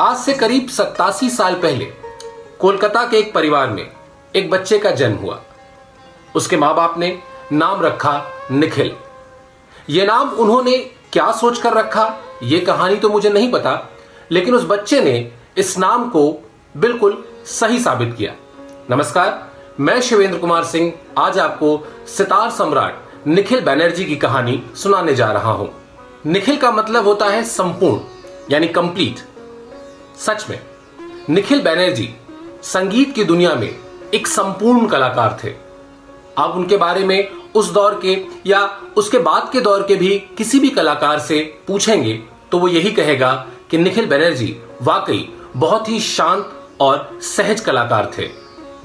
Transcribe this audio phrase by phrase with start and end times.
[0.00, 1.84] आज से करीब सत्तासी साल पहले
[2.60, 3.86] कोलकाता के एक परिवार में
[4.34, 5.38] एक बच्चे का जन्म हुआ।
[6.36, 7.08] उसके माँ बाप ने
[7.52, 8.12] नाम रखा
[8.50, 8.92] निखिल।
[9.90, 10.76] ये नाम उन्होंने
[11.12, 12.06] क्या सोचकर रखा
[12.42, 13.74] यह कहानी तो मुझे नहीं पता,
[14.30, 16.26] लेकिन उस बच्चे ने इस नाम को
[16.76, 18.34] बिल्कुल सही साबित किया।
[18.90, 25.32] नमस्कार, मैं शिवेंद्र कुमार सिंह, आज आपको सितार सम्राट निखिल बैनर्जी की कहानी सुनाने जा
[25.32, 25.70] रहा हूँ।
[26.26, 28.00] निखिल का मतलब होता है संपूर्ण,
[28.50, 29.28] यानी कंप्लीट
[30.20, 30.58] सच में,
[31.30, 32.08] निखिल बैनर्जी
[32.62, 33.70] संगीत की दुनिया में
[34.14, 35.52] एक संपूर्ण कलाकार थे।
[36.38, 38.60] आप उनके बारे में उस दौर के या
[38.96, 42.12] उसके बाद के दौर के भी किसी भी कलाकार से पूछेंगे
[42.50, 43.32] तो वो यही कहेगा
[43.70, 48.28] कि निखिल बैनर्जी वाकई बहुत ही शांत और सहज कलाकार थे।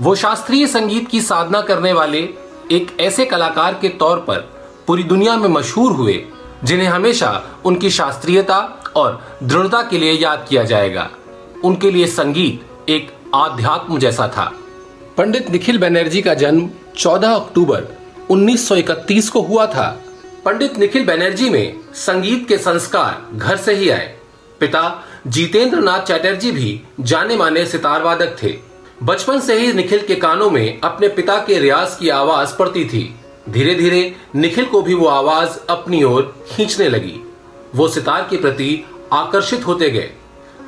[0.01, 2.19] वो शास्त्रीय संगीत की साधना करने वाले
[2.71, 4.39] एक ऐसे कलाकार के तौर पर
[4.87, 6.23] पूरी दुनिया में मशहूर हुए,
[6.63, 8.57] जिन्हें हमेशा उनकी शास्त्रीयता
[8.95, 11.09] और दृढ़ता के लिए याद किया जाएगा।
[11.65, 14.51] उनके लिए संगीत एक आध्यात्म जैसा था।
[15.17, 17.87] पंडित निखिल बनर्जी का जन्म 14 अक्टूबर
[18.29, 19.87] 1931 को हुआ था।
[20.45, 24.15] पंडित निखिल बनर्जी में संगीत के संस्कार घर से ही आए।
[24.59, 24.83] पिता
[25.27, 28.53] जीतेंद्र नाथ चैटर्जी भी जाने माने सितार वादक थे।
[29.03, 33.03] बचपन से ही निखिल के कानों में अपने पिता के रियाज की आवाज़ पड़ती थी।
[33.49, 37.19] धीरे धीरे निखिल को भी वो आवाज़ अपनी ओर खींचने लगी।
[37.75, 40.09] वो सितार के प्रति आकर्षित होते गए।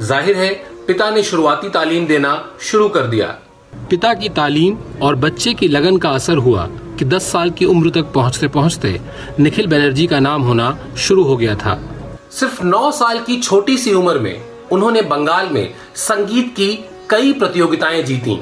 [0.01, 0.49] ज़ाहिर है
[0.87, 3.27] पिता ने शुरुआती तालीम देना शुरू कर दिया।
[3.89, 6.65] पिता की तालीम और बच्चे की लगन का असर हुआ
[6.99, 9.01] कि 10 साल की उम्र तक पहुँचते पहुँचते
[9.39, 11.75] निखिल बनर्जी का नाम होना शुरू हो गया था।
[12.31, 16.73] सिर्फ़ 9 साल की छोटी सी उम्र में उन्होंने बंगाल में संगीत की
[17.09, 18.39] कई प्रतियोगिताएँ जीती।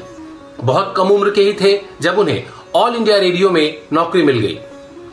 [0.64, 2.44] बहुत कम उम्र के ही थे जब उन्हें
[2.76, 4.58] ऑल इंडिया रेडियो में नौकरी मिल गई।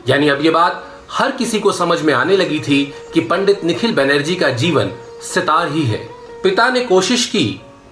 [0.09, 3.93] यानी अब ये बात हर किसी को समझ में आने लगी थी कि पंडित निखिल
[3.93, 4.91] बनर्जी का जीवन
[5.33, 6.12] सितार ही है।
[6.43, 7.45] पिता ने कोशिश की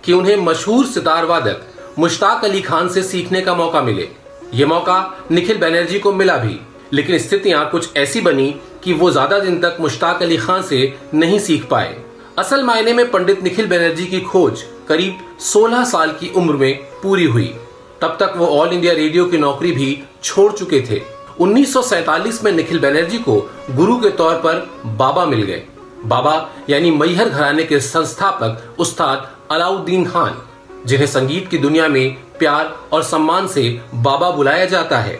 [0.05, 4.07] कि उन्हें मशहूर सितार वादक मुश्ताक अली खान से सीखने का मौका मिले।
[4.53, 4.97] ये मौका
[5.31, 6.59] निखिल बैनर्जी को मिला भी,
[6.93, 8.49] लेकिन स्थितियाँ कुछ ऐसी बनी
[8.83, 11.95] कि वो ज़्यादा दिन तक मुश्ताक अली खान से नहीं सीख पाए।
[12.39, 17.25] असल मायने में पंडित निखिल बैनर्जी की खोज करीब 16 साल की उम्र में पूरी
[17.25, 17.53] हुई।
[18.01, 21.01] तब तक वो ऑल इंडिया रेडियो की नौकरी भी छोड़ चुके थे।
[21.39, 23.41] 1947 में निखिल बैनर्जी को
[23.71, 24.67] गुरु के तौर पर
[24.97, 25.63] बाबा मिल गए।
[26.05, 30.41] बाबा, यानी मैहर घराने के संस्थापक उस्ताद अलाउद्दीन खान,
[30.85, 33.63] जिन्हें संगीत की दुनिया में प्यार और सम्मान से
[33.95, 35.19] बाबा बुलाया जाता है।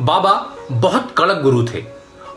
[0.00, 0.32] बाबा
[0.70, 1.84] बहुत कड़क गुरु थे।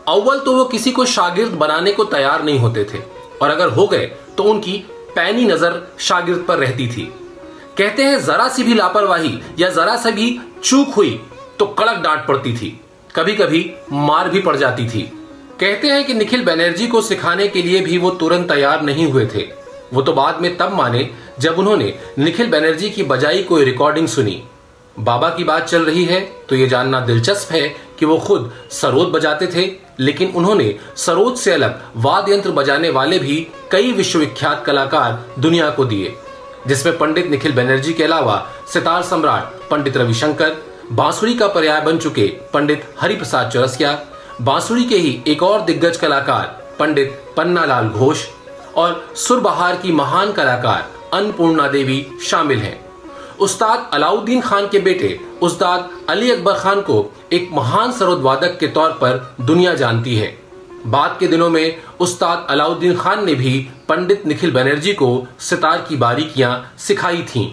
[0.08, 2.98] अव्वल तो वो किसी को शागिर्द बनाने को तैयार नहीं होते थे,
[3.42, 4.06] और अगर हो गए
[4.36, 4.76] तो उनकी
[5.14, 7.12] पैनी नज़र शागिर्द पर रहती थी।
[7.78, 11.20] कहते हैं, जरा सी भी लापरवाही या जरा सा भी चूक हुई
[11.58, 12.80] तो कड़क डांट पड़ती थी।
[13.16, 15.10] कभी कभी मार भी पड़ जाती थी।
[15.60, 19.26] कहते हैं कि निखिल बनर्जी को सिखाने के लिए भी वो तुरंत तैयार नहीं हुए
[19.26, 19.46] थे।
[19.92, 21.08] वो तो बाद में तब माने
[21.38, 24.42] जब उन्होंने निखिल बनर्जी की बजाई कोई रिकॉर्डिंग सुनी।
[24.96, 29.08] बाबा की बात चल रही है तो ये जानना दिलचस्प है कि वो खुद सरोद
[29.08, 29.70] बजाते थे,
[30.00, 33.36] लेकिन उन्होंने सरोद से अलग वाद्य यंत्र बजाने वाले भी
[33.72, 36.14] कई विश्वविख्यात कलाकार दुनिया को दिए।
[36.66, 38.36] जिसमें पंडित निखिल बनर्जी के अलावा
[38.72, 40.56] सितार सम्राट पंडित रविशंकर,
[40.92, 43.92] बांसुरी का पर्याय बन चुके पंडित हरिप्रसाद चौरसिया
[44.40, 46.44] बांसुरी के ही एक और दिग्गज कलाकार,
[46.78, 48.24] पंडित पन्नालाल घोष
[48.76, 52.78] और सुरबहार की महान कलाकार अन्नपूर्णा देवी शामिल हैं
[53.40, 58.66] उस्ताद अलाउद्दीन खान के बेटे, उस्ताद अली अकबर खान को एक महान सरोद वादक के
[58.68, 60.36] तौर पर दुनिया जानती है
[60.86, 65.96] बाद के दिनों में, उस्ताद अलाउद्दीन खान ने भी पंडित निखिल बनर्जी को सितार की
[65.96, 67.50] बारीकियाँ सिखाई थीं।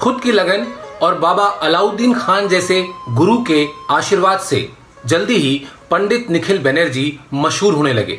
[0.00, 0.66] खुद की लगन
[1.02, 4.68] और बाबा अलाउद्दीन खान जैसे गुरु के आशीर्वाद से
[5.06, 8.18] जल्दी ही पंडित निखिल बनर्जी मशहूर होने लगे।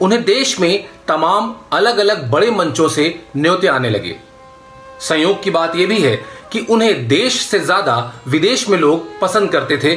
[0.00, 4.16] उन्हें देश में तमाम अलग अलग बड़े मंचों से न्योते आने लगे।
[5.00, 6.14] संयोग की बात यह भी है
[6.52, 7.96] कि उन्हें देश से ज़्यादा
[8.28, 9.94] विदेश में लोग पसंद करते थे।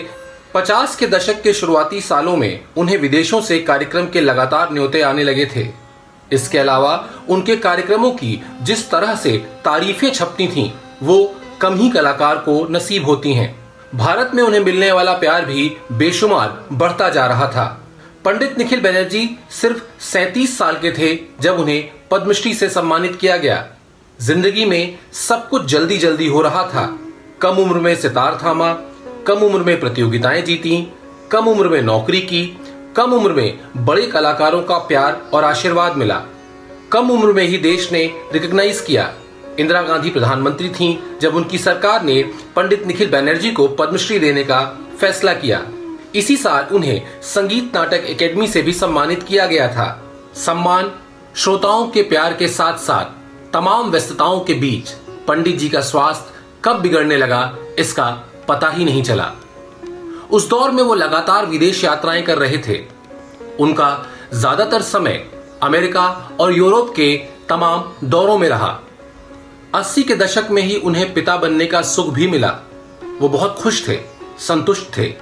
[0.54, 5.24] पचास के दशक के शुरुआती सालों में उन्हें विदेशों से कार्यक्रम के लगातार न्योते आने
[5.24, 5.68] लगे थे।
[6.32, 6.94] इसके अलावा
[7.30, 10.72] उनके कार्यक्रमों की जिस तरह से तारीफें छपती थीं,
[11.04, 13.50] वो कम ही कलाकार को नसीब होती हैं।
[13.96, 17.66] भारत में उन्हें मिलने वाला प्यार भी बेशुमार बढ़ता जा रहा था।
[18.26, 23.68] पंडित निखिल बनर्जी सिर्फ़ सैतीस साल के थे जब उन्हें पद्मश्री से सम्मानित किया गया।
[24.22, 27.00] ज़िंदगी में सब कुछ जल्दी जल्दी हो रहा था।
[27.42, 28.74] कम उम्र में सितार थामा,
[29.28, 30.94] कम उम्र में प्रतियोगिताएँ जीती,
[31.32, 32.46] कम उम्र में नौकरी की,
[32.96, 36.22] कम उम्र में बड़े कलाकारों का प्यार और आशीर्वाद मिला।
[36.92, 38.04] कम उम्र में ही देश ने
[38.34, 39.14] रिकॉग्नाइज किया।
[39.60, 42.22] इंदिरा गांधी प्रधानमंत्री थीं जब उनकी सरकार ने
[42.56, 44.60] पंडित निखिल बैनर्जी को पद्मश्री देने का
[45.00, 45.62] फैसला किया।
[46.16, 49.88] इसी साल उन्हें संगीत नाटक एकेडमी से भी सम्मानित किया गया था।
[50.36, 50.92] सम्मान,
[51.36, 54.90] श्रोताओं के प्यार के साथ साथ तमाम व्यस्तताओं के बीच
[55.28, 58.10] पंडित जी का स्वास्थ्य कब बिगड़ने लगा, इसका
[58.48, 59.32] पता ही नहीं चला।
[60.32, 62.82] उस दौर में वो लगातार विदेश यात्राएँ कर रहे थे।
[63.60, 65.26] उनका ज़्यादातर समय
[65.64, 66.08] अमेरिका
[66.40, 67.16] और यूरोप के
[67.50, 68.80] तमाम दौरों में रहा।
[69.76, 72.58] अस्सी के दशक में ही उन्हें पिता बनने का सुख भी मिला।
[73.20, 74.00] वो बहुत खुश थे,
[74.40, 75.14] संतुष्ट थे।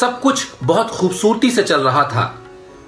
[0.00, 2.42] सब कुछ बहुत खूबसूरती से चल रहा था।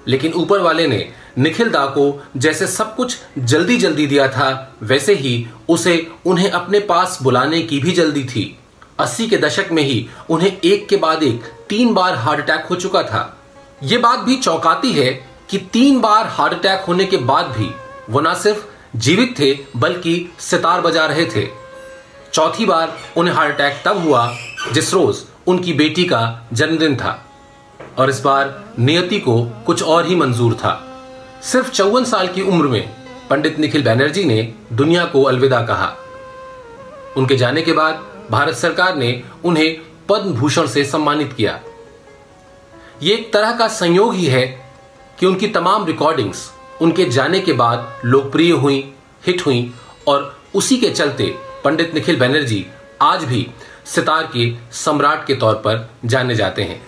[0.07, 5.13] लेकिन ऊपर वाले ने निखिल दा को जैसे सब कुछ जल्दी जल्दी दिया था, वैसे
[5.13, 8.59] ही उसे उन्हें अपने पास बुलाने की भी जल्दी थी।
[8.99, 12.75] अस्सी के दशक में ही उन्हें एक के बाद एक, तीन बार हार्ट अटैक हो
[12.75, 13.37] चुका था।
[13.83, 17.71] ये बात भी चौंकाती है कि तीन बार हार्ट अटैक होने के बाद भी
[18.09, 21.47] वो ना सिर्फ़ जीवित थे, बल्कि सितार बजा रहे थे।
[22.33, 24.37] चौथी बार उन्हें हार्ट अटैक तब हुआ,
[24.73, 27.25] जिस रोज उनकी बेटी का जन्मदिन था।
[27.97, 31.01] और इस बार नियति को कुछ और ही मंजूर था।
[31.43, 32.89] सिर्फ़ चौवन साल की उम्र में
[33.29, 35.95] पंडित निखिल बैनर्जी ने दुनिया को अलविदा कहा।
[37.17, 39.77] उनके जाने के बाद भारत सरकार ने उन्हें
[40.09, 41.61] पद्म भूषण से सम्मानित किया।
[43.03, 44.71] ये एक तरह का संयोग ही है
[45.19, 46.51] कि उनकी तमाम रिकॉर्डिंग्स
[46.81, 48.79] उनके जाने के बाद लोकप्रिय हुई,
[49.27, 49.71] हिट हुई
[50.07, 51.33] और उसी के चलते
[51.63, 52.65] पंडित निखिल बैनर्जी
[53.01, 53.47] आज भी
[53.85, 56.83] सितार के सम्राट के तौर पर जाने जाते हैं।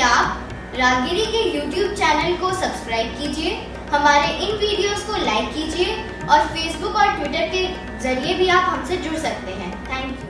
[0.00, 3.50] आप रागिरी के YouTube चैनल को सब्सक्राइब कीजिए,
[3.90, 7.66] हमारे इन वीडियोस को लाइक कीजिए और Facebook और ट्विटर के
[8.02, 10.27] ज़रिए भी आप हमसे जुड़ सकते हैं। Thank you.